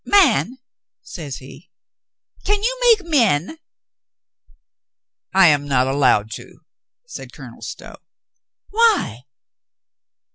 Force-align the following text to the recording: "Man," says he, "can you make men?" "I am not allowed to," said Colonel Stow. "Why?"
"Man," 0.03 0.57
says 1.03 1.35
he, 1.37 1.69
"can 2.43 2.63
you 2.63 2.79
make 2.89 3.07
men?" 3.11 3.59
"I 5.31 5.49
am 5.49 5.67
not 5.67 5.85
allowed 5.85 6.31
to," 6.31 6.61
said 7.05 7.31
Colonel 7.31 7.61
Stow. 7.61 7.97
"Why?" 8.71 9.25